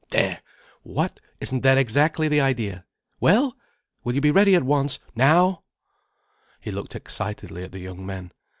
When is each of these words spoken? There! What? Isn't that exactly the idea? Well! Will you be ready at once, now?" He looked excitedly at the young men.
There! 0.09 0.41
What? 0.81 1.19
Isn't 1.39 1.61
that 1.61 1.77
exactly 1.77 2.27
the 2.27 2.41
idea? 2.41 2.85
Well! 3.19 3.55
Will 4.03 4.15
you 4.15 4.21
be 4.21 4.31
ready 4.31 4.55
at 4.55 4.63
once, 4.63 4.97
now?" 5.13 5.61
He 6.59 6.71
looked 6.71 6.95
excitedly 6.95 7.61
at 7.63 7.71
the 7.71 7.81
young 7.81 8.03
men. 8.03 8.31